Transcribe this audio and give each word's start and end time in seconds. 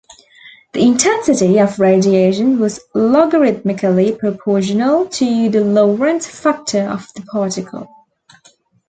The 0.73 0.79
intensity 0.81 1.59
of 1.59 1.77
radiation 1.77 2.57
was 2.57 2.79
logarithmically 2.95 4.17
proportional 4.17 5.05
to 5.05 5.47
the 5.49 5.63
Lorentz 5.63 6.25
factor 6.25 6.89
of 6.89 7.07
the 7.13 7.21
particle. 7.21 7.87